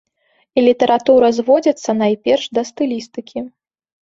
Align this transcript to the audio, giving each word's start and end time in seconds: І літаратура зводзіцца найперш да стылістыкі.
І 0.59 0.61
літаратура 0.67 1.29
зводзіцца 1.39 1.89
найперш 2.01 2.49
да 2.61 2.65
стылістыкі. 2.71 3.45